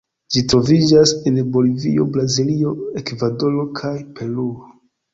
Ĝi 0.35 0.41
troviĝas 0.53 1.13
en 1.33 1.37
Bolivio, 1.57 2.07
Brazilo, 2.17 2.75
Ekvadoro 3.05 3.71
kaj 3.83 3.97
Peruo. 4.19 4.71